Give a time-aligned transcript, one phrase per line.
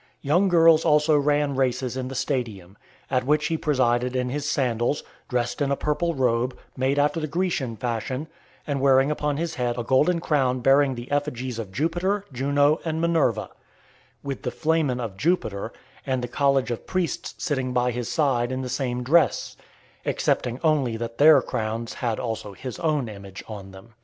[0.21, 2.75] Young girls also ran races in the Stadium,
[3.11, 7.27] at which he presided in his sandals, dressed in a purple robe, made after the
[7.27, 8.27] Grecian fashion,
[8.65, 12.99] and wearing upon his head a golden crown bearing the effigies of Jupiter, Juno, and
[12.99, 13.51] Minerva;
[14.23, 15.71] with the flamen of Jupiter,
[16.03, 19.55] and the college of priests sitting by his side in the same dress;
[20.03, 23.93] excepting only that their crowns had also his own image on them.